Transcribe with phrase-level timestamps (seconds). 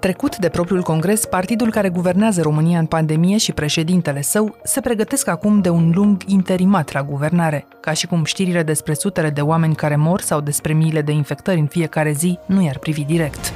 [0.00, 5.28] Trecut de propriul congres, partidul care guvernează România în pandemie și președintele său se pregătesc
[5.28, 9.74] acum de un lung interimat la guvernare, ca și cum știrile despre sutele de oameni
[9.74, 13.52] care mor sau despre miile de infectări în fiecare zi nu i-ar privi direct.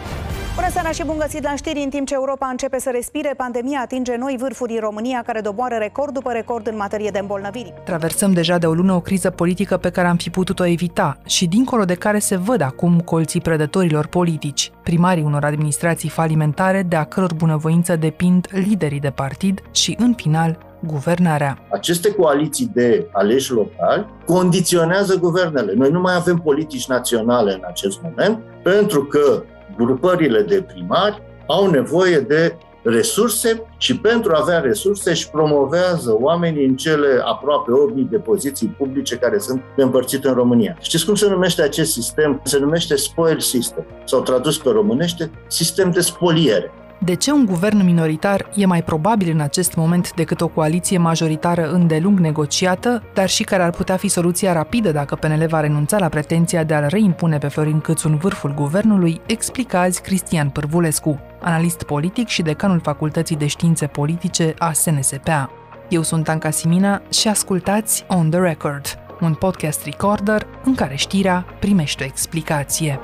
[0.55, 3.81] Bună seara și bun găsit la știri în timp ce Europa începe să respire, pandemia
[3.83, 7.75] atinge noi vârfuri în România care doboară record după record în materie de îmbolnăviri.
[7.85, 11.47] Traversăm deja de o lună o criză politică pe care am fi putut-o evita și
[11.47, 17.05] dincolo de care se văd acum colții prădătorilor politici, primarii unor administrații falimentare de a
[17.05, 21.59] căror bunăvoință depind liderii de partid și, în final, guvernarea.
[21.71, 25.73] Aceste coaliții de aleși locali condiționează guvernele.
[25.77, 29.43] Noi nu mai avem politici naționale în acest moment pentru că
[29.77, 36.67] grupările de primari au nevoie de resurse și pentru a avea resurse își promovează oamenii
[36.67, 40.77] în cele aproape 8.000 de poziții publice care sunt împărțite în România.
[40.81, 42.41] Știți cum se numește acest sistem?
[42.45, 46.73] Se numește spoil system sau tradus pe românește, sistem de spoliere.
[47.05, 51.71] De ce un guvern minoritar e mai probabil în acest moment decât o coaliție majoritară
[51.71, 56.09] îndelung negociată, dar și care ar putea fi soluția rapidă dacă PNL va renunța la
[56.09, 61.83] pretenția de a-l reimpune pe Florin Câțu în vârful guvernului, explică azi Cristian Pârvulescu, analist
[61.83, 65.51] politic și decanul Facultății de Științe Politice a SNSPA.
[65.89, 71.47] Eu sunt Anca Simina și ascultați On The Record, un podcast recorder în care știrea
[71.61, 73.01] primește o explicație.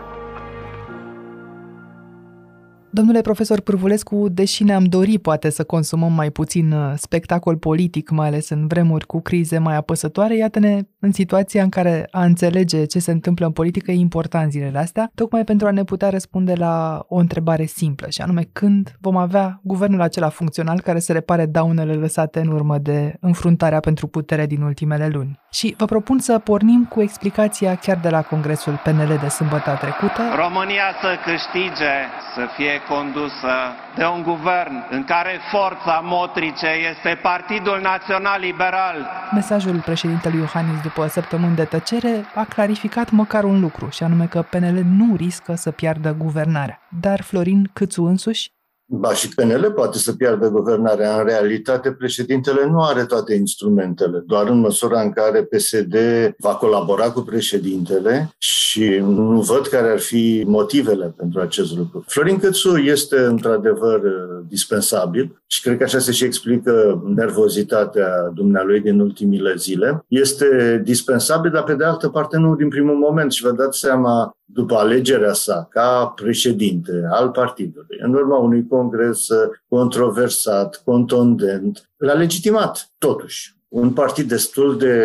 [2.93, 8.27] Domnule profesor Pârvulescu, deși ne-am dorit poate să consumăm mai puțin uh, spectacol politic, mai
[8.27, 12.99] ales în vremuri cu crize mai apăsătoare, iată-ne în situația în care a înțelege ce
[12.99, 17.05] se întâmplă în politică e important zilele astea, tocmai pentru a ne putea răspunde la
[17.09, 21.93] o întrebare simplă, și anume când vom avea guvernul acela funcțional care să repare daunele
[21.93, 25.40] lăsate în urmă de înfruntarea pentru putere din ultimele luni.
[25.53, 30.23] Și vă propun să pornim cu explicația chiar de la Congresul PNL de sâmbătă trecută.
[30.35, 31.95] România să câștige,
[32.35, 33.55] să fie condusă
[33.97, 39.11] de un guvern în care forța motrice este Partidul Național Liberal.
[39.33, 44.43] Mesajul președintelui Iohannis după săptămâni de tăcere a clarificat măcar un lucru, și anume că
[44.43, 46.81] PNL nu riscă să piardă guvernarea.
[47.01, 48.51] Dar Florin Câțu însuși
[48.93, 51.19] Ba și PNL poate să piardă guvernarea.
[51.19, 55.97] În realitate, președintele nu are toate instrumentele, doar în măsura în care PSD
[56.39, 62.05] va colabora cu președintele și nu văd care ar fi motivele pentru acest lucru.
[62.07, 64.01] Florin Cățu este într-adevăr
[64.49, 70.05] dispensabil și cred că așa se și explică nervozitatea dumnealui din ultimile zile.
[70.09, 74.35] Este dispensabil, dar pe de altă parte nu din primul moment și vă dați seama
[74.53, 79.27] după alegerea sa ca președinte al partidului, în urma unui congres
[79.69, 84.97] controversat, contundent, l-a legitimat totuși un partid destul de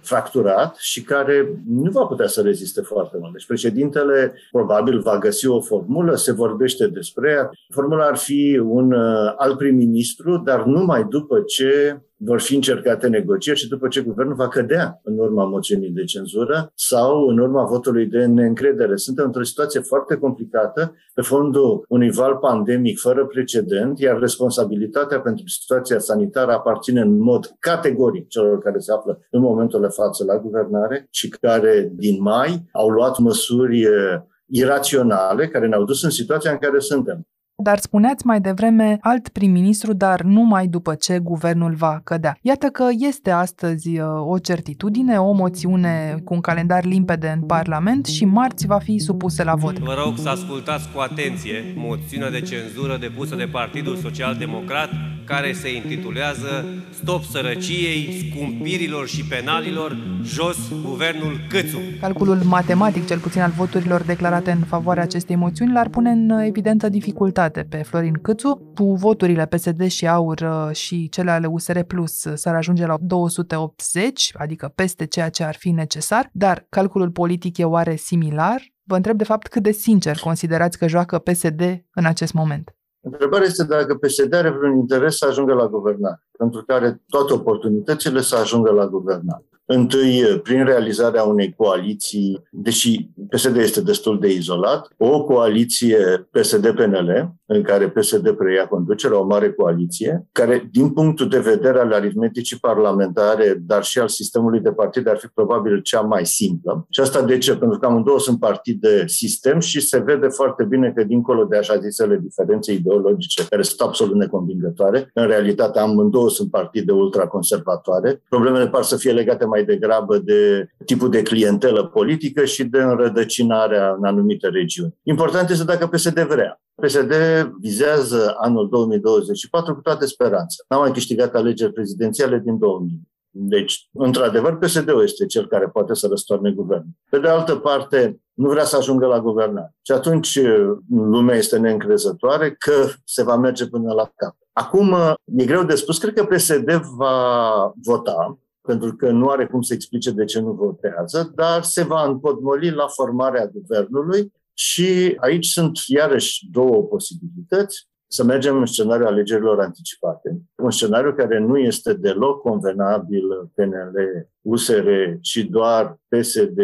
[0.00, 3.32] fracturat și care nu va putea să reziste foarte mult.
[3.32, 7.50] Deci președintele probabil va găsi o formulă, se vorbește despre ea.
[7.74, 13.58] Formula ar fi un uh, alt prim-ministru, dar numai după ce vor fi încercate negocieri
[13.58, 18.06] și după ce guvernul va cădea în urma moțiunii de cenzură sau în urma votului
[18.06, 18.96] de neîncredere.
[18.96, 25.46] Suntem într-o situație foarte complicată pe fondul unui val pandemic fără precedent, iar responsabilitatea pentru
[25.46, 30.38] situația sanitară aparține în mod categoric celor care se află în momentul de față la
[30.38, 36.50] guvernare și care din mai au luat măsuri eh, iraționale care ne-au dus în situația
[36.50, 37.26] în care suntem.
[37.56, 42.36] Dar spuneați mai devreme alt prim-ministru, dar numai după ce guvernul va cădea.
[42.40, 48.06] Iată că este astăzi uh, o certitudine, o moțiune cu un calendar limpede în Parlament
[48.06, 49.78] și marți va fi supusă la vot.
[49.78, 54.88] Vă rog să ascultați cu atenție moțiunea de cenzură depusă de Partidul Social Democrat
[55.24, 61.78] care se intitulează Stop sărăciei, scumpirilor și penalilor, jos guvernul Câțu.
[62.00, 66.88] Calculul matematic, cel puțin al voturilor declarate în favoarea acestei moțiuni, l-ar pune în evidentă
[66.88, 68.72] dificultate pe Florin Câțu.
[68.74, 72.96] Cu voturile PSD și AUR uh, și cele ale USR Plus uh, s-ar ajunge la
[73.00, 78.60] 280, adică peste ceea ce ar fi necesar, dar calculul politic e oare similar?
[78.82, 82.74] Vă întreb de fapt cât de sincer considerați că joacă PSD în acest moment.
[83.00, 87.32] Întrebarea este dacă PSD are vreun interes să ajungă la guvernare, pentru că are toate
[87.32, 89.44] oportunitățile să ajungă la guvernare.
[89.64, 97.62] Întâi, prin realizarea unei coaliții, deși PSD este destul de izolat, o coaliție PSD-PNL, în
[97.62, 103.62] care PSD preia conducerea, o mare coaliție, care, din punctul de vedere al aritmeticii parlamentare,
[103.66, 106.86] dar și al sistemului de partide, ar fi probabil cea mai simplă.
[106.90, 107.56] Și asta de ce?
[107.56, 111.76] Pentru că amândouă sunt partide sistem și se vede foarte bine că, dincolo de așa
[111.76, 118.22] zisele diferențe ideologice, care sunt absolut neconvingătoare, în realitate amândouă sunt partide ultraconservatoare.
[118.28, 123.94] Problemele par să fie legate mai degrabă de tipul de clientelă politică și de înrădăcinarea
[123.98, 124.94] în anumite regiuni.
[125.02, 126.60] Important este dacă PSD vrea.
[126.82, 127.12] PSD
[127.60, 130.64] vizează anul 2024 cu toate speranțe.
[130.68, 133.00] N-a mai câștigat alegeri prezidențiale din 2000.
[133.34, 136.92] Deci, într-adevăr, PSD-ul este cel care poate să răstoarne guvernul.
[137.10, 139.74] Pe de altă parte, nu vrea să ajungă la guvernare.
[139.82, 140.40] Și atunci
[140.88, 142.72] lumea este neîncrezătoare că
[143.04, 144.36] se va merge până la cap.
[144.52, 144.94] Acum,
[145.36, 149.74] e greu de spus, cred că PSD va vota, pentru că nu are cum să
[149.74, 155.78] explice de ce nu votează, dar se va împotmoli la formarea guvernului și aici sunt
[155.86, 157.90] iarăși două posibilități.
[158.06, 164.88] Să mergem în scenariul alegerilor anticipate, un scenariu care nu este deloc convenabil PNL, USR,
[165.20, 166.58] ci doar PSD,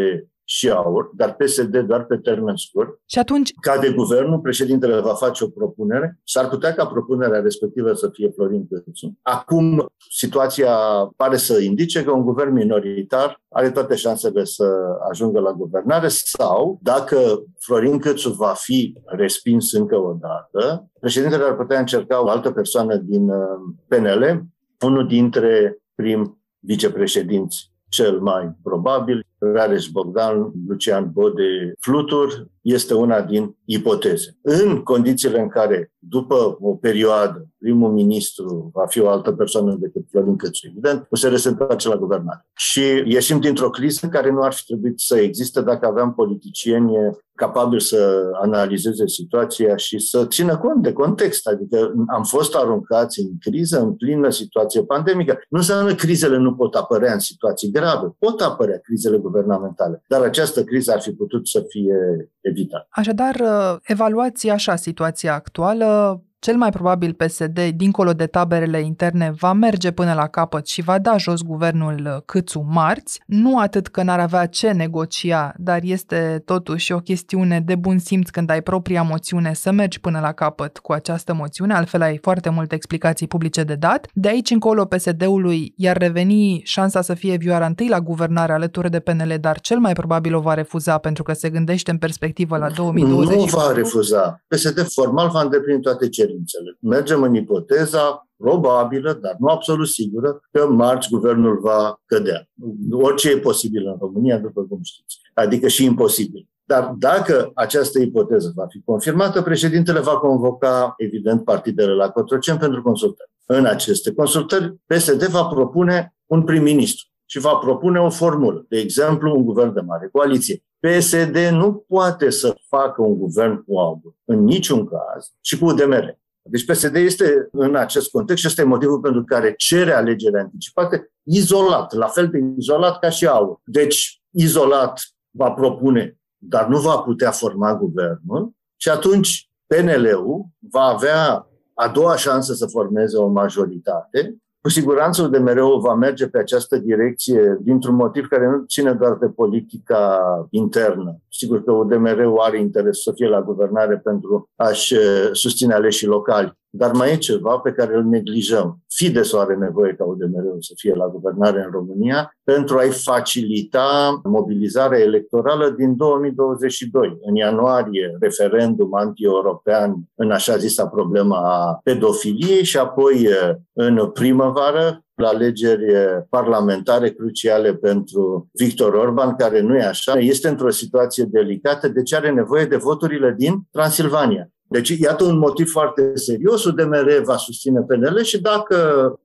[0.50, 3.00] și aur, dar PSD doar pe termen scurt.
[3.06, 3.52] Și atunci...
[3.60, 8.66] Cade guvernul, președintele va face o propunere, s-ar putea ca propunerea respectivă să fie Florin
[8.66, 9.18] Câțu.
[9.22, 10.72] Acum, situația
[11.16, 14.64] pare să indice că un guvern minoritar are toate șansele să
[15.10, 21.56] ajungă la guvernare sau, dacă Florin Câțu va fi respins încă o dată, președintele ar
[21.56, 23.46] putea încerca o altă persoană din uh,
[23.88, 24.44] PNL,
[24.80, 29.26] unul dintre prim vicepreședinți cel mai probabil.
[29.38, 34.38] Rareș Bogdan, Lucian Bode, Flutur, este una din ipoteze.
[34.42, 40.02] În condițiile în care, după o perioadă, primul ministru va fi o altă persoană decât
[40.10, 42.46] Florin Cățu, evident, o să se întoarce la guvernare.
[42.56, 46.92] Și ieșim dintr-o criză care nu ar fi trebuit să existe dacă aveam politicieni
[47.34, 51.46] capabili să analizeze situația și să țină cont de context.
[51.46, 55.38] Adică am fost aruncați în criză, în plină situație pandemică.
[55.48, 58.14] Nu înseamnă că crizele nu pot apărea în situații grave.
[58.18, 61.96] Pot apărea crizele guvernamentale, dar această criză ar fi putut să fie
[62.40, 62.86] evitată.
[62.90, 63.36] Așadar,
[63.82, 70.14] evaluați așa situația actuală, cel mai probabil PSD, dincolo de taberele interne, va merge până
[70.14, 73.20] la capăt și va da jos guvernul uh, Câțu marți.
[73.26, 78.28] Nu atât că n-ar avea ce negocia, dar este totuși o chestiune de bun simț
[78.28, 82.48] când ai propria moțiune să mergi până la capăt cu această moțiune, altfel ai foarte
[82.48, 84.06] multe explicații publice de dat.
[84.12, 89.00] De aici încolo PSD-ului iar reveni șansa să fie vioara întâi la guvernare alături de
[89.00, 92.70] PNL, dar cel mai probabil o va refuza pentru că se gândește în perspectivă la
[92.70, 93.36] 2020.
[93.36, 94.42] Nu va refuza.
[94.48, 96.76] PSD formal va îndeplini toate cererile cerințele.
[96.80, 102.48] Mergem în ipoteza probabilă, dar nu absolut sigură, că marți guvernul va cădea.
[102.90, 105.18] Orice e posibil în România, după cum știți.
[105.34, 106.48] Adică și imposibil.
[106.64, 112.82] Dar dacă această ipoteză va fi confirmată, președintele va convoca, evident, partidele la Cotrocen pentru
[112.82, 113.30] consultări.
[113.46, 118.64] În aceste consultări, PSD va propune un prim-ministru și va propune o formulă.
[118.68, 120.62] De exemplu, un guvern de mare coaliție.
[120.80, 126.18] PSD nu poate să facă un guvern cu AUR în niciun caz și cu UDMR.
[126.42, 131.92] Deci PSD este în acest context și este motivul pentru care cere alegeri anticipate izolat,
[131.92, 133.60] la fel de izolat ca și AUR.
[133.64, 141.48] Deci, izolat va propune, dar nu va putea forma guvernul și atunci PNL-ul va avea
[141.74, 147.58] a doua șansă să formeze o majoritate cu siguranță UDMR-ul va merge pe această direcție
[147.60, 150.20] dintr-un motiv care nu ține doar de politica
[150.50, 151.16] internă.
[151.28, 156.58] Sigur că UDMR-ul are interes să fie la guvernare pentru a-și eh, susține aleșii locali,
[156.70, 158.82] dar mai e ceva pe care îl neglijăm.
[158.88, 164.98] Fides are nevoie ca UDMR-ul să fie la guvernare în România pentru a-i facilita mobilizarea
[164.98, 167.18] electorală din 2022.
[167.20, 173.28] În ianuarie, referendum anti-european în așa zisa problema a pedofiliei și apoi
[173.72, 175.84] în primăvară la alegeri
[176.28, 182.30] parlamentare cruciale pentru Victor Orban, care nu e așa, este într-o situație delicată, deci are
[182.30, 184.50] nevoie de voturile din Transilvania.
[184.68, 186.64] Deci, iată un motiv foarte serios.
[186.64, 188.76] UDMR va susține PNL și dacă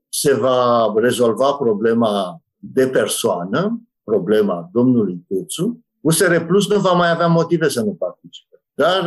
[0.10, 7.28] se va rezolva problema de persoană, problema domnului Câțu, USR Plus nu va mai avea
[7.28, 8.62] motive să nu participe.
[8.74, 9.04] Dar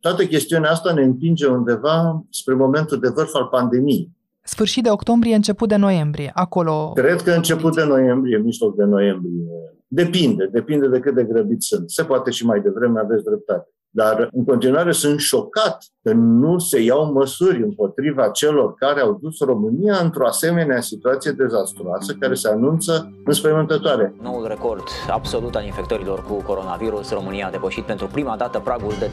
[0.00, 4.10] toată chestiunea asta ne împinge undeva spre momentul de vârf al pandemiei.
[4.42, 6.92] Sfârșit de octombrie, început de noiembrie, acolo...
[6.94, 9.44] Cred că început de noiembrie, mijloc de noiembrie.
[9.86, 11.90] Depinde, depinde de cât de grăbiți sunt.
[11.90, 13.68] Se poate și mai devreme, aveți dreptate.
[13.92, 19.40] Dar în continuare sunt șocat că nu se iau măsuri împotriva celor care au dus
[19.40, 24.14] România într-o asemenea situație dezastruoasă care se anunță înspăimântătoare.
[24.22, 29.10] Noul record absolut al infectărilor cu coronavirus, România a depășit pentru prima dată pragul de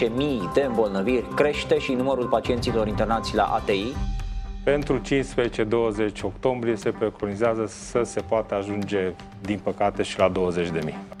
[0.00, 3.92] 12.000 de îmbolnăviri, crește și numărul pacienților internați la ATI.
[4.64, 11.14] Pentru 15-20 octombrie se preconizează să se poată ajunge, din păcate, și la 20.000.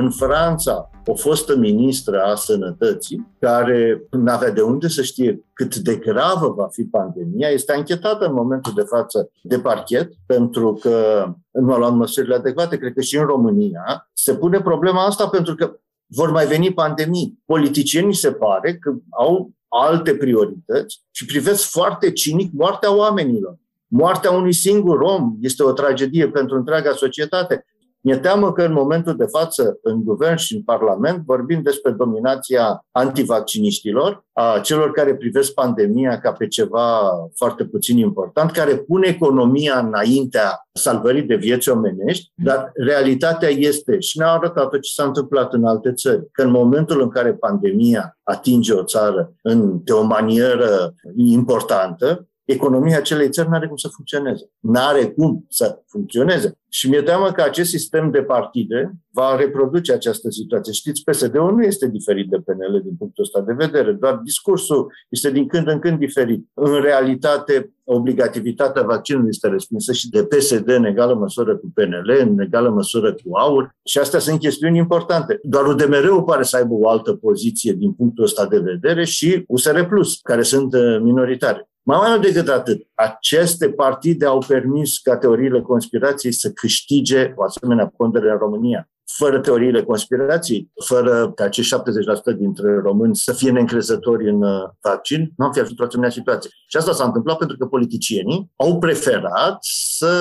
[0.00, 5.76] În Franța, o fostă ministră a sănătății, care nu avea de unde să știe cât
[5.76, 11.26] de gravă va fi pandemia, este anchetată în momentul de față de parchet, pentru că
[11.50, 12.76] nu a luat măsurile adecvate.
[12.76, 17.38] Cred că și în România se pune problema asta pentru că vor mai veni pandemii.
[17.44, 23.56] Politicienii se pare că au alte priorități și privesc foarte cinic moartea oamenilor.
[23.86, 27.64] Moartea unui singur om este o tragedie pentru întreaga societate.
[28.08, 32.86] Mi-e teamă că în momentul de față, în guvern și în Parlament, vorbim despre dominația
[32.90, 39.78] antivacciniștilor, a celor care privesc pandemia ca pe ceva foarte puțin important, care pun economia
[39.78, 45.64] înaintea salvării de vieți omenești, dar realitatea este, și ne-a arătat ce s-a întâmplat în
[45.64, 50.94] alte țări, că în momentul în care pandemia atinge o țară în, de o manieră
[51.16, 54.50] importantă, economia acelei țări nu are cum să funcționeze.
[54.60, 56.58] Nu are cum să funcționeze.
[56.68, 60.72] Și mi-e teamă că acest sistem de partide va reproduce această situație.
[60.72, 65.30] Știți, PSD-ul nu este diferit de PNL din punctul ăsta de vedere, doar discursul este
[65.30, 66.48] din când în când diferit.
[66.54, 72.40] În realitate, obligativitatea vaccinului este respinsă și de PSD în egală măsură cu PNL, în
[72.40, 75.38] egală măsură cu AUR și astea sunt chestiuni importante.
[75.42, 79.80] Doar UDMR-ul pare să aibă o altă poziție din punctul ăsta de vedere și USR
[79.80, 81.68] Plus, care sunt uh, minoritare.
[81.90, 87.92] Mai mult decât atât, aceste partide au permis ca teoriile conspirației să câștige o asemenea
[87.96, 88.90] pondere în România.
[89.04, 91.76] Fără teoriile conspirației, fără ca acești
[92.34, 96.10] 70% dintre români să fie neîncrezători în uh, vaccin, nu am fi ajuns o asemenea
[96.10, 96.50] situație.
[96.68, 100.12] Și asta s-a întâmplat pentru că politicienii au preferat să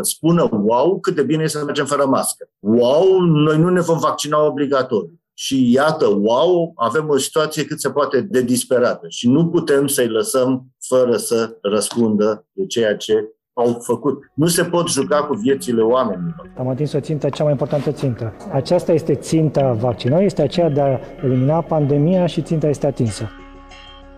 [0.00, 2.48] spună wow, cât de bine e să mergem fără mască.
[2.58, 7.90] Wow, noi nu ne vom vaccina obligatoriu și iată, wow, avem o situație cât se
[7.90, 13.78] poate de disperată și nu putem să-i lăsăm fără să răspundă de ceea ce au
[13.80, 14.18] făcut.
[14.34, 16.52] Nu se pot juca cu viețile oamenilor.
[16.58, 18.34] Am atins o țintă, cea mai importantă țintă.
[18.52, 23.28] Aceasta este ținta vaccinării, este aceea de a elimina pandemia și ținta este atinsă.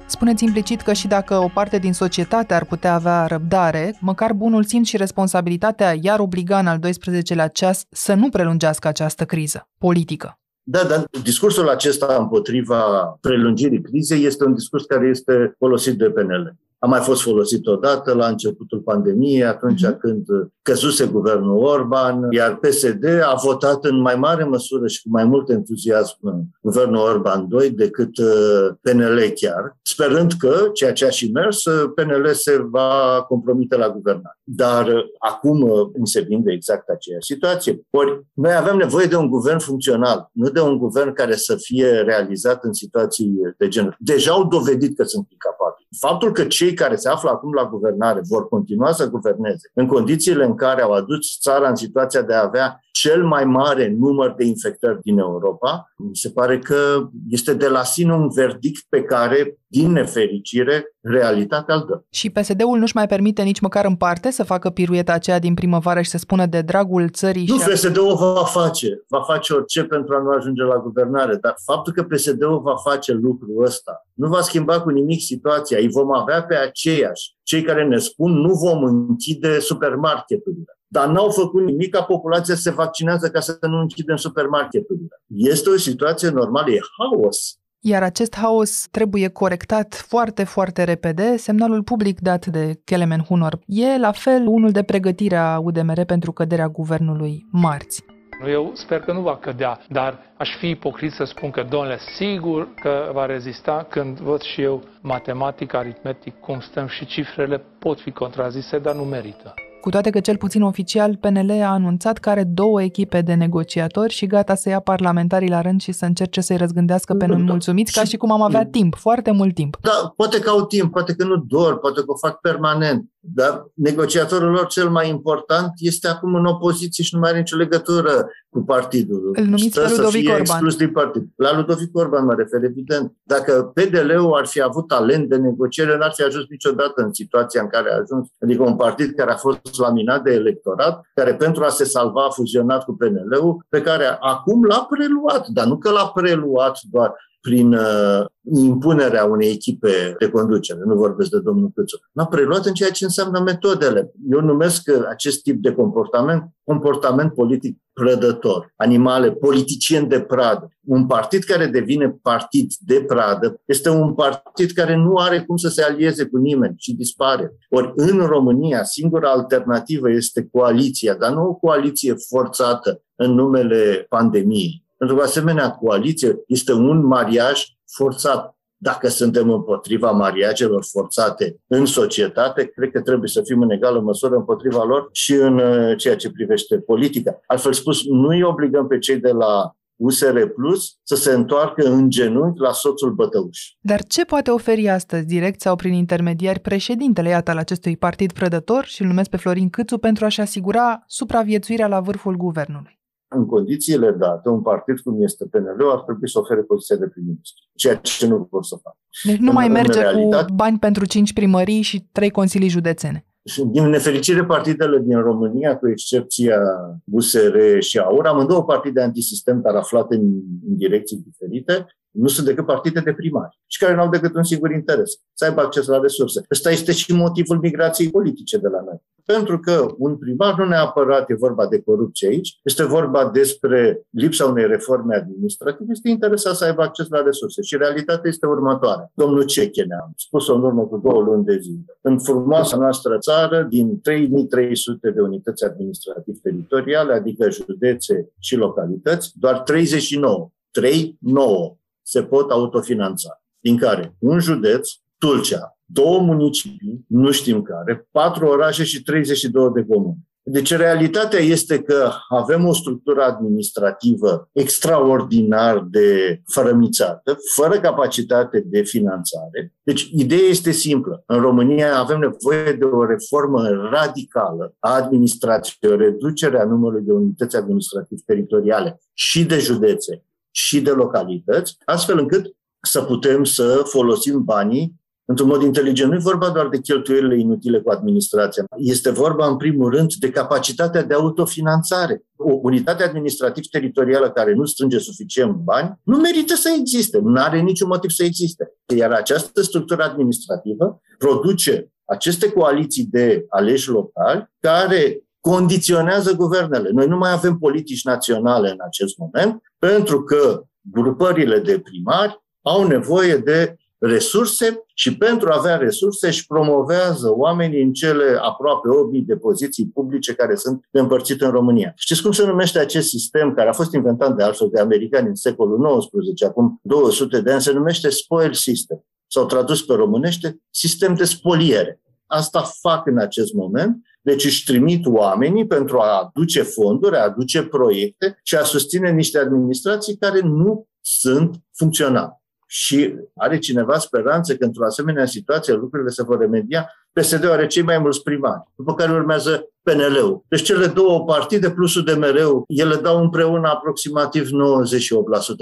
[0.08, 4.64] Spuneți implicit că și dacă o parte din societate ar putea avea răbdare, măcar bunul
[4.64, 10.38] simț și responsabilitatea iar obliga în al 12-lea ceas să nu prelungească această criză politică.
[10.68, 12.78] Da, dar discursul acesta împotriva
[13.20, 18.12] prelungirii crizei este un discurs care este folosit de PNL a mai fost folosit odată
[18.12, 19.99] la începutul pandemiei, atunci mm-hmm.
[19.99, 20.26] când
[20.66, 25.49] căzuse guvernul Orban, iar PSD a votat în mai mare măsură și cu mai mult
[25.49, 26.18] entuziasm
[26.61, 31.90] guvernul Orban 2 decât uh, PNL chiar, sperând că, ceea ce a și mers, uh,
[31.94, 34.38] PNL se va compromite la guvernare.
[34.44, 37.80] Dar uh, acum îmi se vinde exact aceeași situație.
[37.90, 41.88] Ori noi avem nevoie de un guvern funcțional, nu de un guvern care să fie
[41.88, 43.96] realizat în situații de genul.
[43.99, 45.87] Deja au dovedit că sunt incapabili.
[45.99, 50.44] Faptul că cei care se află acum la guvernare vor continua să guverneze în condițiile
[50.44, 54.44] în care au adus țara în situația de a avea cel mai mare număr de
[54.44, 59.58] infectări din Europa, mi se pare că este de la sine un verdict pe care,
[59.66, 62.02] din nefericire, realitatea îl dă.
[62.10, 66.00] Și PSD-ul nu-și mai permite nici măcar în parte să facă pirueta aceea din primăvară
[66.00, 69.04] și să spună de dragul țării Nu, și PSD-ul va face.
[69.08, 71.36] Va face orice pentru a nu ajunge la guvernare.
[71.36, 75.78] Dar faptul că PSD-ul va face lucrul ăsta nu va schimba cu nimic situația.
[75.78, 77.36] Îi vom avea pe aceiași.
[77.42, 82.60] Cei care ne spun nu vom închide supermarketurile dar n-au făcut nimic ca populația să
[82.60, 85.22] se vaccinează ca să nu închidem supermarketurile.
[85.26, 87.58] Este o situație normală, e haos.
[87.88, 91.37] Iar acest haos trebuie corectat foarte, foarte repede.
[91.37, 96.33] Semnalul public dat de Kelemen Hunor e la fel unul de pregătire a UDMR pentru
[96.33, 98.05] căderea guvernului marți.
[98.47, 102.75] Eu sper că nu va cădea, dar aș fi ipocrit să spun că, domnule, sigur
[102.75, 108.11] că va rezista când văd și eu matematic, aritmetic, cum stăm și cifrele pot fi
[108.11, 109.55] contrazise, dar nu merită.
[109.87, 114.12] Cu toate că cel puțin oficial PNL a anunțat că are două echipe de negociatori
[114.12, 118.05] și gata să ia parlamentarii la rând și să încerce să-i răzgândească pe nemulțumiți, ca
[118.05, 119.76] și cum am avea timp, foarte mult timp.
[119.81, 123.11] Da, poate că au timp, poate că nu dor, poate că o fac permanent.
[123.35, 127.56] Dar negociatorul lor cel mai important este acum în opoziție și nu mai are nicio
[127.56, 129.30] legătură cu partidul.
[129.33, 130.40] Îl numiți Stă pe Ludovic Orban.
[130.40, 131.23] exclus din partid.
[131.37, 133.12] La Ludovic Orban mă refer, evident.
[133.23, 137.68] Dacă PDL-ul ar fi avut talent de negociere, n-ar fi ajuns niciodată în situația în
[137.68, 138.28] care a ajuns.
[138.40, 142.30] Adică un partid care a fost laminat de electorat, care pentru a se salva a
[142.30, 147.14] fuzionat cu PNL-ul, pe care acum l-a preluat, dar nu că l-a preluat doar
[147.47, 152.75] prin uh, impunerea unei echipe de conducere, nu vorbesc de domnul Câțu, n-a preluat în
[152.75, 154.12] ceea ce înseamnă metodele.
[154.31, 160.69] Eu numesc acest tip de comportament comportament politic prădător, animale, politicieni de pradă.
[160.85, 165.69] Un partid care devine partid de pradă este un partid care nu are cum să
[165.69, 167.53] se alieze cu nimeni și dispare.
[167.71, 174.86] Ori în România, singura alternativă este coaliția, dar nu o coaliție forțată în numele pandemiei
[174.97, 178.50] Pentru că asemenea coaliție este un mariaj forțat.
[178.79, 184.37] Dacă suntem împotriva mariagelor forțate în societate, cred că trebuie să fim în egală măsură
[184.37, 187.41] împotriva lor și în uh, ceea ce privește politica.
[187.47, 192.11] Altfel spus, nu îi obligăm pe cei de la USR Plus să se întoarcă în
[192.11, 193.59] genunchi la soțul bătăuș.
[193.81, 198.85] Dar ce poate oferi astăzi, direct sau prin intermediari, președintele, iată, al acestui partid prădător
[198.85, 203.00] și îl numesc pe Florin Câțu pentru a-și asigura supraviețuirea la vârful guvernului?
[203.28, 207.64] În condițiile date, un partid cum este PNL ar trebui să ofere poziția de prim-ministru,
[207.75, 208.97] ceea ce nu vor să facă.
[209.25, 213.26] Deci nu în, mai merge realitate, cu bani pentru cinci primării și trei consilii județene.
[213.45, 216.61] Și din nefericire, partidele din România, cu excepția
[217.04, 220.26] USR și AUR, amândouă partide antisistem, dar aflate în,
[220.68, 221.87] în direcții diferite,
[222.18, 225.44] nu sunt decât partide de primari și care nu au decât un singur interes, să
[225.44, 226.44] aibă acces la resurse.
[226.50, 229.02] Ăsta este și motivul migrației politice de la noi.
[229.25, 234.44] Pentru că un primar nu neapărat e vorba de corupție aici, este vorba despre lipsa
[234.44, 237.62] unei reforme administrative, este interesat să aibă acces la resurse.
[237.62, 239.11] Și realitatea este următoarea.
[239.14, 241.85] Domnul Ceche ne-a spus-o în urmă cu două luni de zile.
[242.00, 249.61] În frumoasa noastră țară, din 3300 de unități administrative teritoriale, adică județe și localități, doar
[249.61, 257.62] 39, 3, 9 se pot autofinanța, din care un județ, Tulcea, două municipii, nu știm
[257.62, 260.18] care, patru orașe și 32 de comune.
[260.48, 269.75] Deci realitatea este că avem o structură administrativă extraordinar de fărămițată, fără capacitate de finanțare.
[269.82, 271.22] Deci ideea este simplă.
[271.26, 277.12] În România avem nevoie de o reformă radicală a administrației, o reducere a numărului de
[277.12, 280.25] unități administrative teritoriale și de județe
[280.56, 284.94] și de localități, astfel încât să putem să folosim banii
[285.25, 286.10] într-un mod inteligent.
[286.10, 288.64] Nu e vorba doar de cheltuielile inutile cu administrația.
[288.76, 292.22] Este vorba, în primul rând, de capacitatea de autofinanțare.
[292.36, 297.88] O unitate administrativ-teritorială care nu strânge suficient bani nu merită să existe, nu are niciun
[297.88, 298.72] motiv să existe.
[298.96, 306.91] Iar această structură administrativă produce aceste coaliții de aleși locali care condiționează guvernele.
[306.93, 312.87] Noi nu mai avem politici naționale în acest moment, pentru că grupările de primari au
[312.87, 319.25] nevoie de resurse și pentru a avea resurse își promovează oamenii în cele aproape 8.000
[319.26, 321.93] de poziții publice care sunt împărțite în România.
[321.97, 325.35] Știți cum se numește acest sistem care a fost inventat de altfel de americani în
[325.35, 331.15] secolul XIX, acum 200 de ani, se numește spoil system sau tradus pe românește, sistem
[331.15, 332.00] de spoliere.
[332.26, 337.62] Asta fac în acest moment deci își trimit oamenii pentru a aduce fonduri, a aduce
[337.62, 342.41] proiecte și a susține niște administrații care nu sunt funcționale.
[342.67, 346.91] Și are cineva speranță că într-o asemenea situație lucrurile se vor remedia?
[347.12, 350.45] PSD-ul are cei mai mulți primari, după care urmează PNL-ul.
[350.49, 354.49] Deci cele două partide plus UDMR-ul, ele dau împreună aproximativ 98%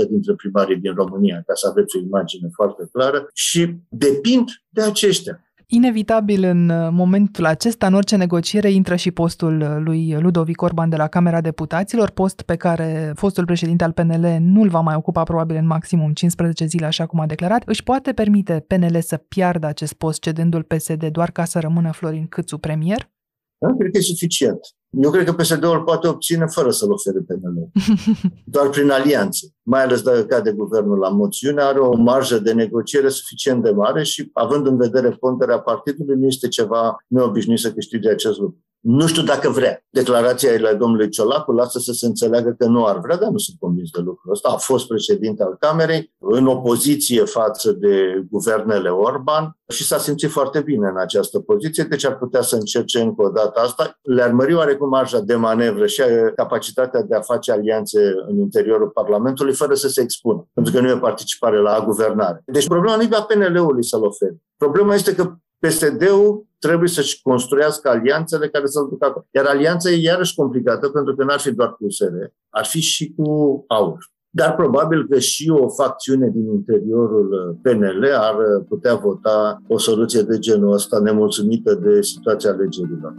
[0.08, 5.38] dintre primarii din România, ca să aveți o imagine foarte clară, și depind de aceștia.
[5.66, 10.88] Inevitabil în uh, momentul acesta, în orice negociere, intră și postul uh, lui Ludovic Orban
[10.88, 15.22] de la Camera Deputaților, post pe care fostul președinte al PNL nu-l va mai ocupa
[15.22, 17.62] probabil în maximum 15 zile, așa cum a declarat.
[17.66, 22.26] Își poate permite PNL să piardă acest post cedându-l PSD doar ca să rămână Florin
[22.26, 23.12] Câțu premier?
[23.58, 24.60] Da, cred că e suficient.
[24.90, 27.70] Eu cred că PSD-ul poate obține fără să-l ofere PNL.
[28.54, 29.46] Doar prin alianțe.
[29.62, 34.02] Mai ales dacă cade guvernul la moțiune, are o marjă de negociere suficient de mare
[34.02, 38.58] și, având în vedere ponderea partidului, nu este ceva neobișnuit să câștige acest lucru.
[38.84, 39.84] Nu știu dacă vrea.
[39.90, 43.56] Declarația la domnului Ciolacu lasă să se înțeleagă că nu ar vrea, dar nu sunt
[43.60, 44.48] convins de lucrul ăsta.
[44.48, 50.60] A fost președinte al Camerei, în opoziție față de guvernele Orban și s-a simțit foarte
[50.60, 53.98] bine în această poziție, deci ar putea să încerce încă o dată asta.
[54.02, 56.02] Le-ar mări oarecum marja de manevră și
[56.34, 60.88] capacitatea de a face alianțe în interiorul Parlamentului fără să se expună, pentru că nu
[60.88, 62.42] e participare la guvernare.
[62.46, 64.36] Deci problema nu e a PNL-ului să-l ofere.
[64.56, 65.34] Problema este că
[65.66, 69.26] PSD-ul trebuie să-și construiască alianțele care să-l ducă acolo.
[69.30, 72.12] Iar alianța e iarăși complicată pentru că n-ar fi doar cu USR,
[72.50, 74.12] ar fi și cu AUR.
[74.30, 78.34] Dar probabil că și o facțiune din interiorul PNL ar
[78.68, 83.14] putea vota o soluție de genul ăsta nemulțumită de situația alegerilor.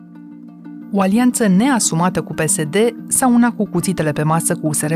[0.97, 2.77] O alianță neasumată cu PSD
[3.08, 4.93] sau una cu cuțitele pe masă cu USR+.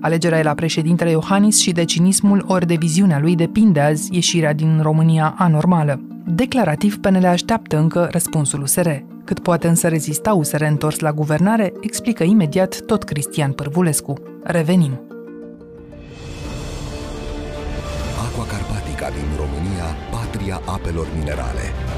[0.00, 4.52] Alegerea e la președintele Iohannis și de cinismul ori de viziunea lui depinde azi ieșirea
[4.52, 6.00] din România anormală.
[6.26, 8.88] Declarativ, PNL așteaptă încă răspunsul USR.
[9.24, 14.14] Cât poate însă rezista USR întors la guvernare, explică imediat tot Cristian Părvulescu.
[14.42, 15.00] Revenim.
[18.26, 21.89] Aqua Carpatica din România, patria apelor minerale.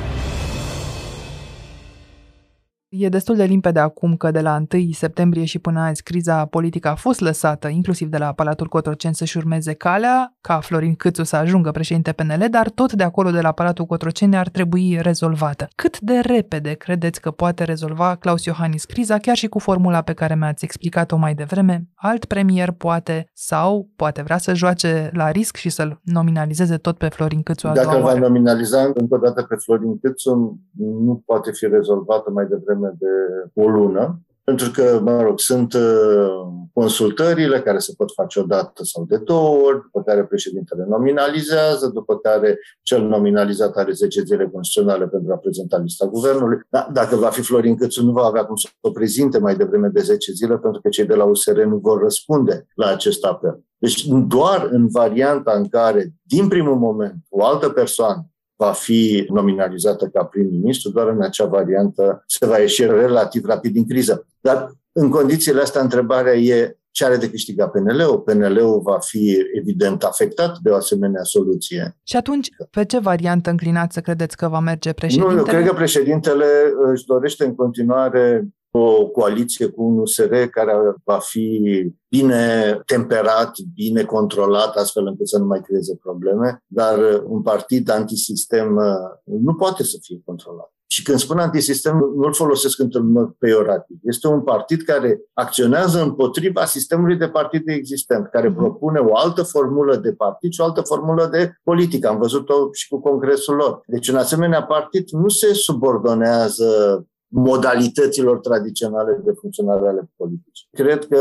[2.94, 6.88] E destul de limpede acum că de la 1 septembrie și până azi criza politică
[6.88, 11.37] a fost lăsată, inclusiv de la Palatul Cotroceni, să-și urmeze calea, ca Florin Câțu să
[11.37, 15.68] ajungă președinte PNL, dar tot de acolo de la Palatul Cotroceni ar trebui rezolvată.
[15.74, 20.12] Cât de repede credeți că poate rezolva Claus Iohannis criza, chiar și cu formula pe
[20.12, 21.88] care mi-ați explicat-o mai devreme?
[21.94, 27.09] Alt premier poate sau poate vrea să joace la risc și să-l nominalizeze tot pe
[27.09, 28.18] Florin Câțu a Dacă doua va oară?
[28.18, 33.07] nominaliza încă o dată pe Florin Câțu, nu poate fi rezolvată mai devreme de
[33.55, 38.85] o lună, pentru că, mă rog, sunt uh, consultările care se pot face o dată
[38.85, 44.49] sau de două ori, după care președintele nominalizează, după care cel nominalizat are 10 zile
[44.53, 46.59] constituționale pentru a prezenta lista guvernului.
[46.71, 49.88] Da, dacă va fi Florin Câțu, nu va avea cum să o prezinte mai devreme
[49.88, 53.61] de 10 zile, pentru că cei de la USR nu vor răspunde la acest apel.
[53.79, 58.32] Deci doar în varianta în care, din primul moment, o altă persoană
[58.64, 63.87] va fi nominalizată ca prim-ministru, doar în acea variantă se va ieși relativ rapid din
[63.88, 64.27] criză.
[64.40, 68.18] Dar în condițiile astea, întrebarea e ce are de câștigat PNL-ul.
[68.18, 71.96] PNL-ul va fi evident afectat de o asemenea soluție.
[72.03, 75.38] Și atunci, pe ce variantă înclinați să credeți că va merge Nu, președintele?
[75.38, 76.46] eu cred că președintele
[76.92, 80.72] își dorește în continuare o coaliție cu un USR care
[81.04, 81.61] va fi
[82.08, 88.76] bine temperat, bine controlat, astfel încât să nu mai creeze probleme, dar un partid antisistem
[88.76, 90.72] uh, nu poate să fie controlat.
[90.92, 93.96] Și când spun antisistem, nu-l folosesc într-un mod peiorativ.
[94.02, 99.96] Este un partid care acționează împotriva sistemului de partide existent, care propune o altă formulă
[99.96, 102.08] de partid și o altă formulă de politică.
[102.08, 103.80] Am văzut-o și cu congresul lor.
[103.87, 107.02] Deci un asemenea partid nu se subordonează
[107.35, 110.68] modalităților tradiționale de funcționare ale politicii.
[110.71, 111.21] Cred că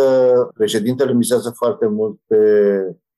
[0.54, 2.38] președintele mizează foarte mult pe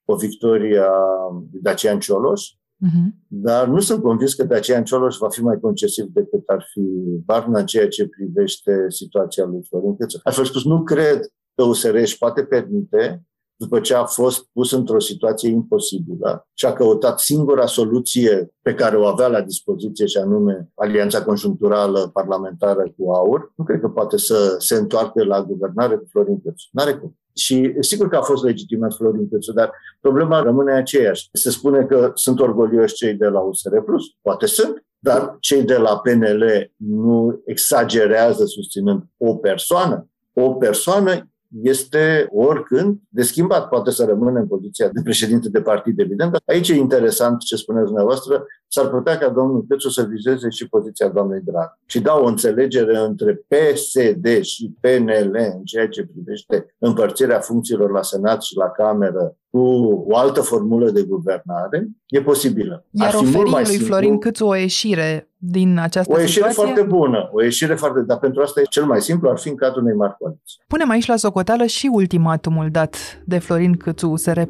[0.04, 1.28] o victorie a
[1.62, 2.42] Dacian Cioloș,
[2.76, 3.14] Mhm.
[3.28, 6.80] dar nu sunt convins că Dacian Cioloș va fi mai concesiv decât ar fi
[7.24, 10.20] Barna în ceea ce privește situația lui Florin Câțu.
[10.22, 11.20] Altfel spus, nu cred
[11.54, 13.22] că USR își poate permite
[13.56, 18.96] după ce a fost pus într-o situație imposibilă și a căutat singura soluție pe care
[18.96, 24.16] o avea la dispoziție, și anume alianța conjuncturală parlamentară cu AUR, nu cred că poate
[24.16, 26.68] să se întoarcă la guvernare cu Florin Câțu.
[26.72, 27.18] N-are cum.
[27.36, 31.28] Și sigur că a fost legitimat Florin Câțu, dar problema rămâne aceeași.
[31.32, 33.76] Se spune că sunt orgolioși cei de la USR+,
[34.22, 40.08] poate sunt, dar cei de la PNL nu exagerează susținând o persoană.
[40.32, 41.28] O persoană
[41.62, 43.68] este oricând de schimbat.
[43.68, 46.30] Poate să rămână în poziția de președinte de partid, evident.
[46.30, 48.46] Dar aici e interesant ce spuneți dumneavoastră.
[48.68, 51.78] S-ar putea ca domnul Câțu să vizeze și poziția doamnei Drag.
[51.86, 58.02] Și da o înțelegere între PSD și PNL în ceea ce privește împărțirea funcțiilor la
[58.02, 62.84] Senat și la Cameră cu o altă formulă de guvernare, e posibilă.
[62.90, 63.86] Iar Ar fi mult oferi mai lui simplu.
[63.86, 66.62] Florin Câțu o ieșire din această O ieșire situație?
[66.62, 68.00] foarte bună, o ieșire foarte...
[68.00, 70.60] Dar pentru asta e cel mai simplu, ar fi în cadrul unei mari coaliții.
[70.66, 74.42] Punem aici la socoteală și ultimatumul dat de Florin Câțu USR+.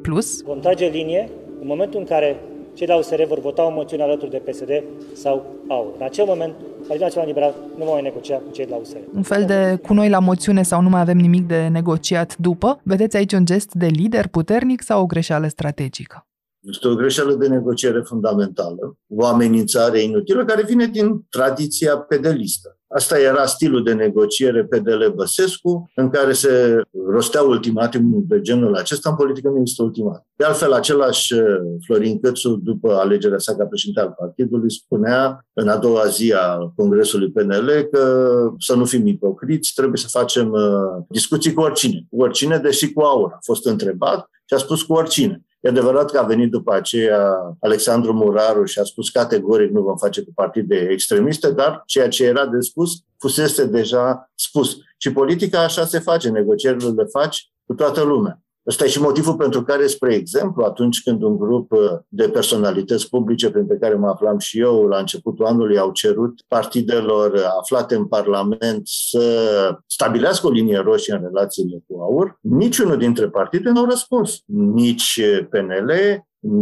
[0.45, 2.41] Vom trage linie în momentul în care
[2.75, 4.83] cei de la USR vor vota o moțiune alături de PSD
[5.13, 5.93] sau AUR.
[5.99, 8.99] În acel moment, Partidul Național Liberal nu va mai negocia cu cei de la USR.
[9.15, 12.81] Un fel de cu noi la moțiune sau nu mai avem nimic de negociat după.
[12.83, 16.27] Vedeți aici un gest de lider puternic sau o greșeală strategică?
[16.61, 22.74] Este o greșeală de negociere fundamentală, o amenințare inutilă care vine din tradiția pedelistă.
[22.95, 29.11] Asta era stilul de negociere PDL Băsescu, în care se rostea ultimatumul de genul acesta.
[29.11, 30.27] În politică nu există ultimatum.
[30.37, 31.43] De altfel, același uh,
[31.87, 36.73] Florin Cățu, după alegerea sa ca președinte al partidului, spunea în a doua zi a
[36.77, 38.29] Congresului PNL că
[38.59, 42.07] să nu fim ipocriți, trebuie să facem uh, discuții cu oricine.
[42.11, 43.31] Cu oricine, deși cu aur.
[43.33, 45.45] A fost întrebat și a spus cu oricine.
[45.65, 49.97] E adevărat că a venit după aceea Alexandru Muraru și a spus categoric nu vom
[49.97, 54.77] face cu partide extremiste, dar ceea ce era de spus fusese deja spus.
[54.99, 58.44] Și politica așa se face, negocierile le faci cu toată lumea.
[58.67, 61.73] Ăsta e și motivul pentru care, spre exemplu, atunci când un grup
[62.09, 67.53] de personalități publice, printre care mă aflam și eu, la începutul anului, au cerut partidelor
[67.61, 73.71] aflate în Parlament să stabilească o linie roșie în relațiile cu AUR, niciunul dintre partide
[73.71, 74.43] nu au răspuns.
[74.47, 75.93] Nici PNL,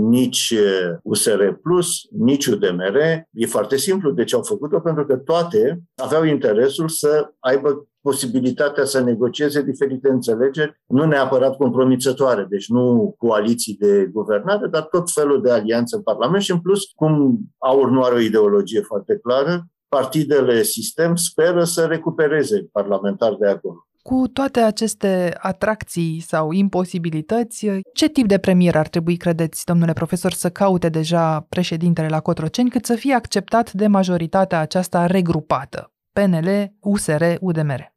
[0.08, 0.54] nici
[1.02, 2.96] USR Plus, nici UDMR.
[3.30, 8.84] E foarte simplu de ce au făcut-o, pentru că toate aveau interesul să aibă posibilitatea
[8.84, 15.42] să negocieze diferite înțelegeri, nu neapărat compromițătoare, deci nu coaliții de guvernare, dar tot felul
[15.42, 19.66] de alianțe în Parlament și în plus, cum AUR nu are o ideologie foarte clară,
[19.88, 23.86] partidele sistem speră să recupereze parlamentari de acolo.
[24.02, 30.32] Cu toate aceste atracții sau imposibilități, ce tip de premier ar trebui, credeți, domnule profesor,
[30.32, 35.92] să caute deja președintele la Cotroceni cât să fie acceptat de majoritatea aceasta regrupată?
[36.12, 37.91] PNL, USR, UDMR?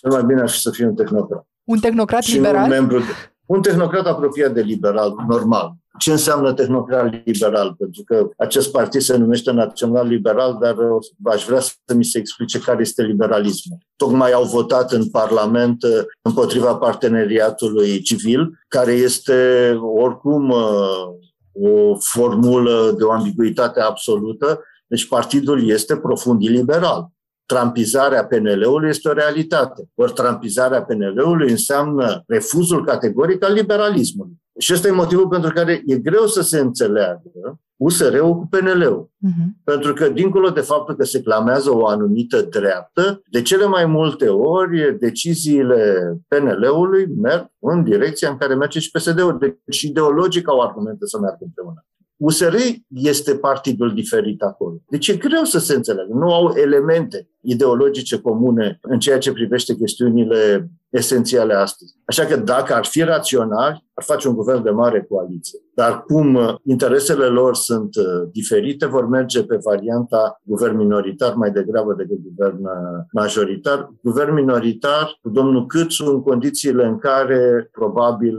[0.00, 1.46] Cel mai bine ar fi să fie un tehnocrat.
[1.64, 2.62] Un tehnocrat și liberal?
[2.62, 3.04] Un, membru de,
[3.46, 5.72] un tehnocrat apropiat de liberal, normal.
[5.98, 7.74] Ce înseamnă tehnocrat liberal?
[7.78, 10.76] Pentru că acest partid se numește Național Liberal, dar
[11.22, 13.78] aș vrea să mi se explice care este liberalismul.
[13.96, 15.90] Tocmai au votat în Parlament uh,
[16.22, 21.20] împotriva parteneriatului civil, care este oricum uh,
[21.52, 24.60] o formulă de o ambiguitate absolută.
[24.86, 27.10] Deci partidul este profund iliberal
[27.52, 29.88] trampizarea PNL-ului este o realitate.
[29.94, 34.32] Ori trampizarea PNL-ului înseamnă refuzul categoric al liberalismului.
[34.58, 37.30] Și ăsta e motivul pentru care e greu să se înțeleagă
[37.76, 39.10] USR-ul cu PNL-ul.
[39.10, 39.64] Uh-huh.
[39.64, 44.28] Pentru că, dincolo de faptul că se clamează o anumită dreaptă, de cele mai multe
[44.28, 49.38] ori deciziile PNL-ului merg în direcția în care merge și PSD-ul.
[49.64, 51.84] Deci ideologic au argumente să meargă împreună.
[52.20, 52.54] USR
[52.88, 54.74] este partidul diferit acolo.
[54.88, 56.12] Deci e greu să se înțeleagă.
[56.12, 61.94] Nu au elemente ideologice comune în ceea ce privește chestiunile esențiale astăzi.
[62.04, 65.58] Așa că dacă ar fi raționali, ar face un guvern de mare coaliție.
[65.74, 71.50] Dar cum uh, interesele lor sunt uh, diferite, vor merge pe varianta guvern minoritar mai
[71.50, 72.70] degrabă decât guvern uh,
[73.12, 73.92] majoritar.
[74.02, 78.38] Guvern minoritar cu domnul Câțu în condițiile în care probabil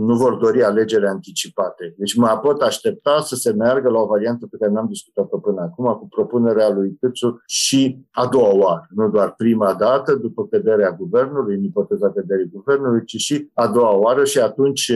[0.00, 1.94] nu vor dori alegeri anticipate.
[1.96, 5.60] Deci mă pot aștepta să se meargă la o variantă pe care n-am discutat-o până
[5.60, 10.92] acum, cu propunerea lui Câțu și a doua oară, nu doar prima dată, după căderea
[10.92, 14.92] guvernului, în ipoteza căderii guvernului, ci și a doua oară și atunci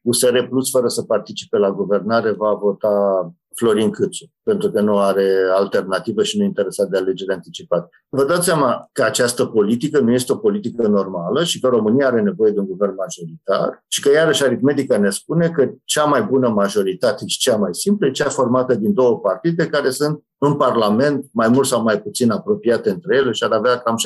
[0.00, 5.28] USR Plus, fără să participe la guvernare, va vota Florin Câțu, pentru că nu are
[5.52, 7.88] alternativă și nu interesat de alegeri anticipate.
[8.08, 12.20] Vă dați seama că această politică nu este o politică normală și că România are
[12.20, 16.48] nevoie de un guvern majoritar și că iarăși aritmetica ne spune că cea mai bună
[16.48, 21.24] majoritate și cea mai simplă e cea formată din două partide care sunt în Parlament,
[21.32, 23.96] mai mult sau mai puțin apropiate între ele și ar avea cam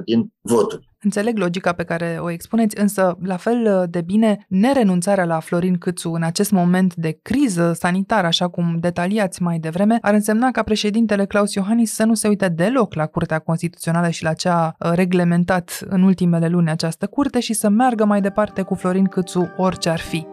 [0.00, 0.88] 60% din voturi.
[1.02, 6.10] Înțeleg logica pe care o expuneți, însă la fel de bine nerenunțarea la Florin Câțu
[6.10, 11.26] în acest moment de criză sanitară, așa cum detaliați mai devreme, ar însemna ca președintele
[11.26, 14.90] Claus Iohannis să nu se uite deloc la Curtea Constituțională și la ce a uh,
[14.94, 19.88] reglementat în ultimele luni această curte și să meargă mai departe cu Florin Câțu orice
[19.88, 20.26] ar fi.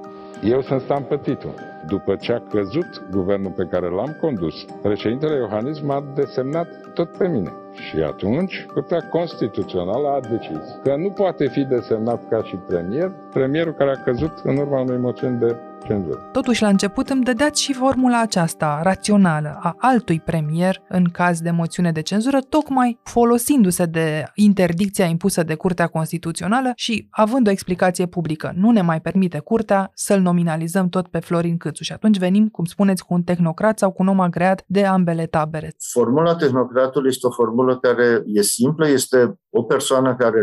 [0.43, 1.74] Eu sunt Stan Pătitu.
[1.87, 7.27] După ce a căzut guvernul pe care l-am condus, președintele Iohannis m-a desemnat tot pe
[7.27, 7.53] mine.
[7.73, 13.73] Și atunci, Curtea Constituțională a decis că nu poate fi desemnat ca și premier premierul
[13.73, 15.55] care a căzut în urma unei moțiuni de
[15.87, 16.29] cenzură.
[16.31, 21.51] Totuși, la început îmi dădeați și formula aceasta rațională a altui premier în caz de
[21.51, 28.05] moțiune de cenzură, tocmai folosindu-se de interdicția impusă de Curtea Constituțională și având o explicație
[28.05, 28.53] publică.
[28.55, 32.65] Nu ne mai permite Curtea să-l nominalizăm tot pe Florin Câțu și atunci venim, cum
[32.65, 35.73] spuneți, cu un tehnocrat sau cu un om agreat de ambele tabere.
[35.91, 40.41] Formula tehnocratului este o formulă care e simplă, este o persoană care,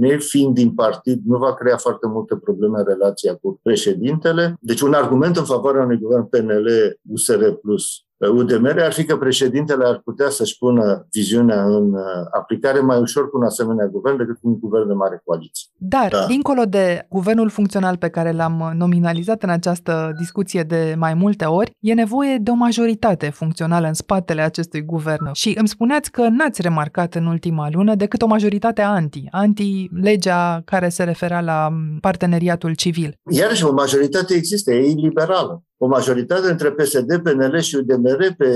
[0.00, 4.56] nefiind din partid, nu va crea foarte multe probleme în relația cu președintele.
[4.66, 10.00] Deci un argument în favoarea unui guvern PNL-USR plus UDMR ar fi că președintele ar
[10.04, 14.48] putea să-și pună viziunea în uh, aplicare mai ușor cu un asemenea guvern decât cu
[14.48, 15.70] un guvern de mare coaliție.
[15.76, 16.26] Dar, da.
[16.26, 21.70] dincolo de guvernul funcțional pe care l-am nominalizat în această discuție de mai multe ori,
[21.80, 25.32] e nevoie de o majoritate funcțională în spatele acestui guvern.
[25.32, 30.88] Și îmi spuneați că n-ați remarcat în ultima lună decât o majoritate anti, anti-legea care
[30.88, 33.18] se referea la parteneriatul civil.
[33.30, 38.48] Iarăși, o majoritate există, e liberală o majoritate între PSD, PNL și UDMR pe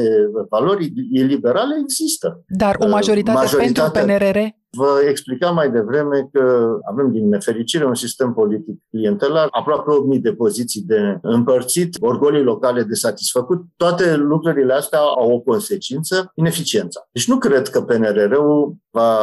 [0.48, 2.44] valori liberale există.
[2.48, 4.38] Dar o majoritate pentru PNRR?
[4.72, 10.32] Vă explicam mai devreme că avem din nefericire un sistem politic clientelar, aproape 8.000 de
[10.32, 13.62] poziții de împărțit, orgolii locale de satisfăcut.
[13.76, 17.08] Toate lucrurile astea au o consecință, ineficiența.
[17.12, 19.18] Deci nu cred că PNRR-ul va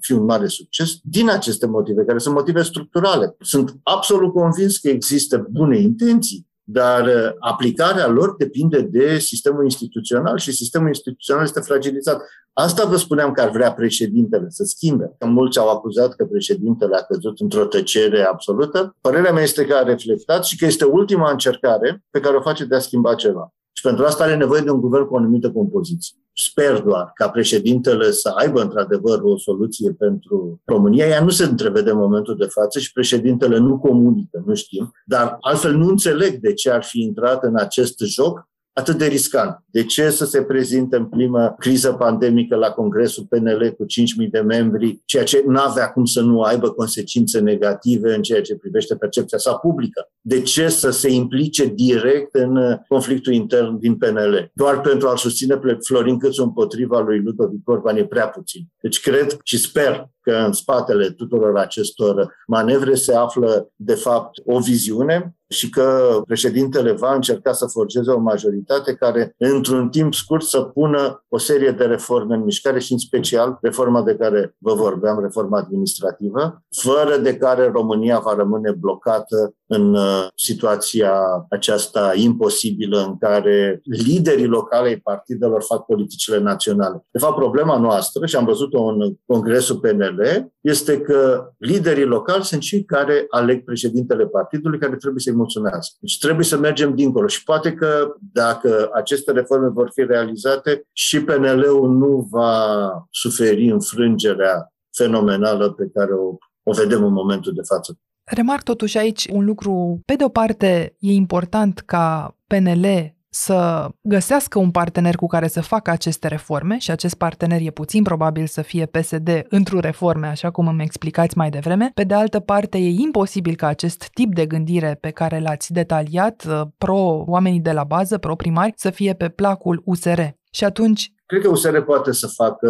[0.00, 3.36] fi un mare succes din aceste motive, care sunt motive structurale.
[3.40, 10.38] Sunt absolut convins că există bune intenții, dar uh, aplicarea lor depinde de sistemul instituțional
[10.38, 12.22] și sistemul instituțional este fragilizat.
[12.52, 15.14] Asta vă spuneam că ar vrea președintele să schimbe.
[15.18, 18.96] Că mulți au acuzat că președintele a căzut într-o tăcere absolută.
[19.00, 22.64] Părerea mea este că a reflectat și că este ultima încercare pe care o face
[22.64, 23.54] de a schimba ceva.
[23.72, 26.16] Și pentru asta are nevoie de un guvern cu o anumită compoziție.
[26.36, 31.06] Sper doar ca președintele să aibă într-adevăr o soluție pentru România.
[31.06, 34.92] Ea nu se întrevede în momentul de față și președintele nu comunică, nu știm.
[35.06, 39.64] Dar altfel nu înțeleg de ce ar fi intrat în acest joc atât de riscant?
[39.70, 43.84] De ce să se prezinte în primă criză pandemică la Congresul PNL cu
[44.24, 48.42] 5.000 de membri, ceea ce nu avea cum să nu aibă consecințe negative în ceea
[48.42, 50.08] ce privește percepția sa publică?
[50.20, 54.50] De ce să se implice direct în conflictul intern din PNL?
[54.54, 58.62] Doar pentru a-l susține pe Florin Câțu împotriva lui Ludovic Orban e prea puțin.
[58.80, 64.58] Deci cred și sper că în spatele tuturor acestor manevre se află, de fapt, o
[64.58, 70.60] viziune și că președintele va încerca să forgeze o majoritate care, într-un timp scurt, să
[70.62, 75.20] pună o serie de reforme în mișcare și, în special, reforma de care vă vorbeam,
[75.20, 81.12] reforma administrativă, fără de care România va rămâne blocată în uh, situația
[81.50, 87.06] aceasta imposibilă în care liderii locale ai partidelor fac politicile naționale.
[87.10, 92.60] De fapt, problema noastră, și am văzut-o în Congresul PNL, este că liderii locali sunt
[92.60, 95.96] cei care aleg președintele partidului, care trebuie să-i mulțumească.
[96.00, 101.20] Deci trebuie să mergem dincolo și poate că dacă aceste reforme vor fi realizate, și
[101.20, 107.98] PNL-ul nu va suferi înfrângerea fenomenală pe care o, o vedem în momentul de față.
[108.24, 110.00] Remarc totuși aici un lucru.
[110.04, 115.60] Pe de o parte, e important ca PNL să găsească un partener cu care să
[115.60, 120.50] facă aceste reforme și acest partener e puțin probabil să fie PSD într-o reforme, așa
[120.50, 121.90] cum îmi explicați mai devreme.
[121.94, 126.44] Pe de altă parte, e imposibil ca acest tip de gândire pe care l-ați detaliat,
[126.48, 130.20] uh, pro-oamenii de la bază, pro-primari, să fie pe placul USR.
[130.50, 132.68] Și atunci, Cred că USR poate să facă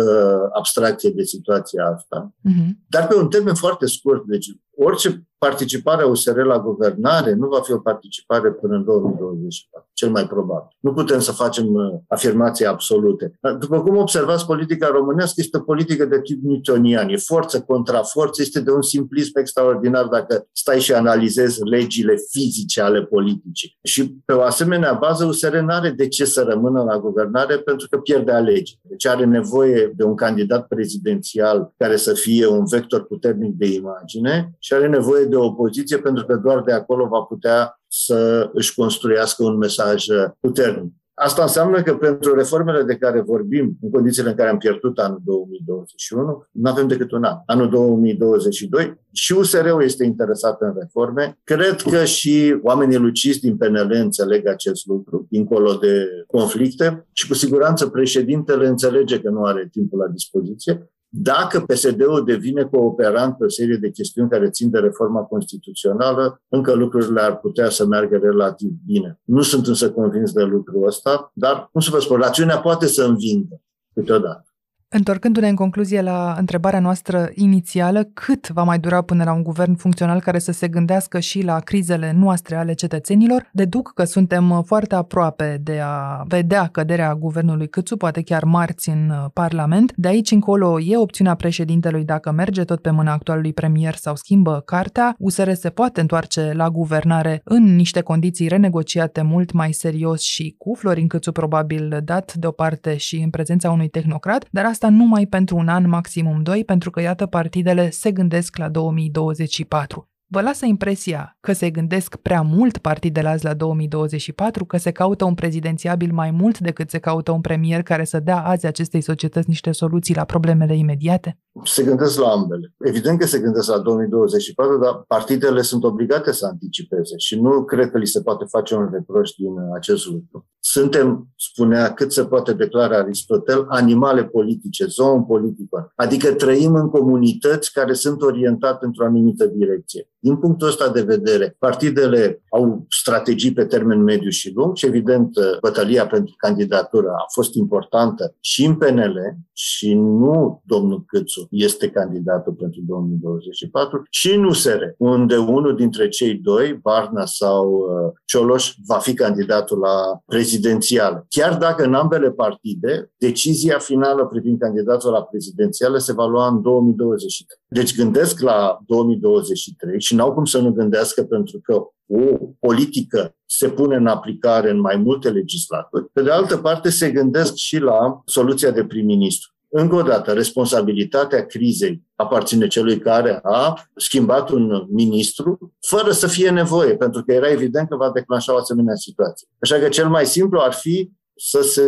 [0.52, 2.68] abstracție de situația asta, uh-huh.
[2.88, 4.24] dar pe un termen foarte scurt.
[4.26, 9.90] Deci orice participare a USR la guvernare nu va fi o participare până în 2024,
[9.92, 10.68] cel mai probabil.
[10.80, 13.38] Nu putem să facem uh, afirmații absolute.
[13.58, 17.08] După cum observați, politica românească este o politică de tip newtonian.
[17.08, 22.80] E forță contra forță, este de un simplism extraordinar dacă stai și analizezi legile fizice
[22.80, 23.78] ale politicii.
[23.82, 27.86] Și pe o asemenea bază, USR nu are de ce să rămână la guvernare pentru
[27.90, 28.78] că pierde alegeri.
[28.82, 34.54] Deci are nevoie de un candidat prezidențial care să fie un vector puternic de imagine
[34.64, 38.74] și are nevoie de o opoziție pentru că doar de acolo va putea să își
[38.74, 40.04] construiască un mesaj
[40.40, 40.92] puternic.
[41.14, 45.20] Asta înseamnă că pentru reformele de care vorbim, în condițiile în care am pierdut anul
[45.24, 47.36] 2021, nu avem decât un an.
[47.46, 51.38] Anul 2022 și USR-ul este interesat în reforme.
[51.44, 57.34] Cred că și oamenii luciți din PNL înțeleg acest lucru, dincolo de conflicte și cu
[57.34, 63.48] siguranță președintele înțelege că nu are timpul la dispoziție dacă PSD-ul devine cooperant pe o
[63.48, 68.70] serie de chestiuni care țin de reforma constituțională, încă lucrurile ar putea să meargă relativ
[68.86, 69.20] bine.
[69.24, 73.04] Nu sunt însă convins de lucrul ăsta, dar, cum să vă spun, rațiunea poate să
[73.04, 73.60] învingă
[73.94, 74.53] câteodată.
[74.96, 79.74] Întorcându-ne în concluzie la întrebarea noastră inițială, cât va mai dura până la un guvern
[79.74, 84.94] funcțional care să se gândească și la crizele noastre ale cetățenilor, deduc că suntem foarte
[84.94, 89.92] aproape de a vedea căderea guvernului Câțu, poate chiar marți în Parlament.
[89.96, 94.62] De aici încolo e opțiunea președintelui dacă merge tot pe mâna actualului premier sau schimbă
[94.64, 95.14] cartea.
[95.18, 100.74] USR se poate întoarce la guvernare în niște condiții renegociate mult mai serios și cu
[100.74, 105.56] Florin Câțu probabil dat deoparte și în prezența unui tehnocrat, dar asta asta numai pentru
[105.56, 110.08] un an, maximum doi, pentru că, iată, partidele se gândesc la 2024.
[110.26, 115.24] Vă lasă impresia că se gândesc prea mult partidele azi la 2024, că se caută
[115.24, 119.48] un prezidențiabil mai mult decât se caută un premier care să dea azi acestei societăți
[119.48, 121.38] niște soluții la problemele imediate?
[121.64, 122.74] Se gândesc la ambele.
[122.78, 127.90] Evident că se gândesc la 2024, dar partidele sunt obligate să anticipeze și nu cred
[127.90, 130.46] că li se poate face un reproș din acest lucru.
[130.66, 137.72] Suntem, spunea cât se poate declara Aristotel, animale politice, zoon politică, adică trăim în comunități
[137.72, 140.08] care sunt orientate într-o anumită direcție.
[140.18, 145.30] Din punctul ăsta de vedere, partidele au strategii pe termen mediu și lung și, evident,
[145.60, 149.18] bătălia pentru candidatură a fost importantă și în PNL
[149.52, 156.34] și nu domnul Câțu este candidatul pentru 2024 și în USR, unde unul dintre cei
[156.34, 160.22] doi, Barna sau uh, Cioloș, va fi candidatul la
[160.54, 161.26] prezidențială.
[161.28, 166.62] Chiar dacă în ambele partide, decizia finală privind candidatul la prezidențială se va lua în
[166.62, 167.58] 2023.
[167.68, 171.74] Deci gândesc la 2023 și n-au cum să nu gândească pentru că
[172.06, 176.10] o politică se pune în aplicare în mai multe legislaturi.
[176.12, 179.53] Pe de altă parte, se gândesc și la soluția de prim-ministru.
[179.76, 186.50] Încă o dată, responsabilitatea crizei aparține celui care a schimbat un ministru fără să fie
[186.50, 189.48] nevoie, pentru că era evident că va declanșa o asemenea situație.
[189.58, 191.84] Așa că cel mai simplu ar fi să se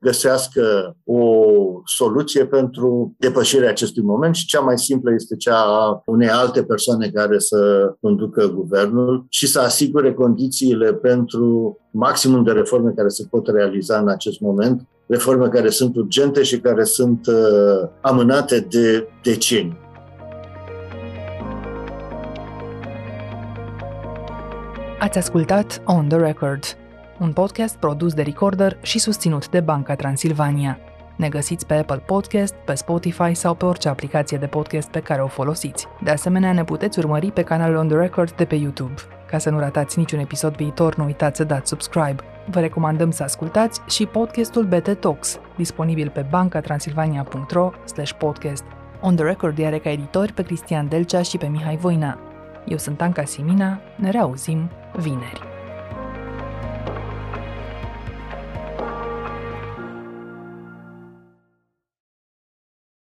[0.00, 1.22] găsească o
[1.84, 7.08] soluție pentru depășirea acestui moment și cea mai simplă este cea a unei alte persoane
[7.08, 13.48] care să conducă guvernul și să asigure condițiile pentru maximum de reforme care se pot
[13.48, 19.78] realiza în acest moment, reforme care sunt urgente și care sunt uh, amânate de decenii.
[24.98, 26.64] Ați ascultat On The Record,
[27.20, 30.78] un podcast produs de Recorder și susținut de Banca Transilvania.
[31.16, 35.22] Ne găsiți pe Apple Podcast, pe Spotify sau pe orice aplicație de podcast pe care
[35.22, 35.86] o folosiți.
[36.04, 38.94] De asemenea, ne puteți urmări pe canalul On The Record de pe YouTube.
[39.30, 42.37] Ca să nu ratați niciun episod viitor, nu uitați să dați subscribe.
[42.50, 47.70] Vă recomandăm să ascultați și podcastul BT Talks, disponibil pe bancatransilvania.ro
[48.18, 48.64] podcast.
[49.00, 52.18] On The Record are ca editori pe Cristian Delcea și pe Mihai Voina.
[52.66, 55.57] Eu sunt Anca Simina, ne reauzim vineri.